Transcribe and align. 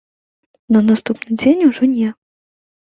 На 0.77 0.81
наступны 0.89 1.39
дзень 1.39 1.65
ужо 1.69 1.83
не. 1.95 2.09